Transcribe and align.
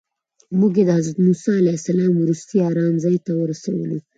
موږ 0.59 0.71
یې 0.79 0.83
د 0.87 0.91
حضرت 0.97 1.17
موسی 1.25 1.51
علیه 1.61 1.77
السلام 1.79 2.13
وروستي 2.17 2.57
ارام 2.69 2.93
ځای 3.03 3.17
ته 3.25 3.31
ورسولو. 3.41 3.97